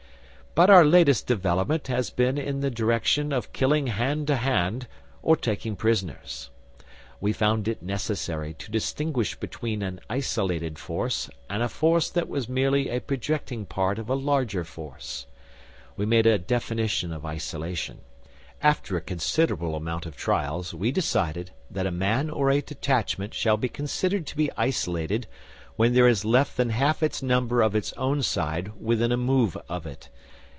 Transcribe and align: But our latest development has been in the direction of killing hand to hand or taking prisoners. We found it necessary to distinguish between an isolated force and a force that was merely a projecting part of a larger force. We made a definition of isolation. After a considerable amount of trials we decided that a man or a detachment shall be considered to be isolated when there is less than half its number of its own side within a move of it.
But 0.53 0.69
our 0.69 0.83
latest 0.83 1.27
development 1.27 1.87
has 1.87 2.09
been 2.09 2.37
in 2.37 2.59
the 2.59 2.69
direction 2.69 3.31
of 3.31 3.53
killing 3.53 3.87
hand 3.87 4.27
to 4.27 4.35
hand 4.35 4.85
or 5.23 5.37
taking 5.37 5.77
prisoners. 5.77 6.49
We 7.21 7.31
found 7.31 7.69
it 7.69 7.81
necessary 7.81 8.53
to 8.55 8.69
distinguish 8.69 9.35
between 9.35 9.81
an 9.81 10.01
isolated 10.09 10.77
force 10.77 11.29
and 11.49 11.63
a 11.63 11.69
force 11.69 12.09
that 12.09 12.27
was 12.27 12.49
merely 12.49 12.89
a 12.89 12.99
projecting 12.99 13.65
part 13.65 13.97
of 13.97 14.09
a 14.09 14.13
larger 14.13 14.65
force. 14.65 15.25
We 15.95 16.05
made 16.05 16.25
a 16.27 16.37
definition 16.37 17.13
of 17.13 17.25
isolation. 17.25 17.99
After 18.61 18.97
a 18.97 19.01
considerable 19.01 19.73
amount 19.75 20.05
of 20.05 20.17
trials 20.17 20.73
we 20.73 20.91
decided 20.91 21.51
that 21.71 21.87
a 21.87 21.91
man 21.91 22.29
or 22.29 22.51
a 22.51 22.59
detachment 22.59 23.33
shall 23.33 23.55
be 23.55 23.69
considered 23.69 24.27
to 24.27 24.35
be 24.35 24.51
isolated 24.57 25.27
when 25.77 25.93
there 25.93 26.09
is 26.09 26.25
less 26.25 26.51
than 26.51 26.71
half 26.71 27.01
its 27.01 27.23
number 27.23 27.61
of 27.61 27.73
its 27.73 27.93
own 27.93 28.21
side 28.21 28.73
within 28.81 29.13
a 29.13 29.17
move 29.17 29.55
of 29.69 29.85
it. 29.87 30.09